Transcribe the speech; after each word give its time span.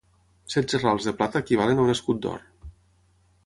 Setze 0.53 0.79
rals 0.83 1.03
de 1.11 1.13
plata 1.21 1.43
equivalen 1.45 1.79
a 1.83 1.87
un 1.87 1.95
escut 1.97 2.25
d'or. 2.27 2.45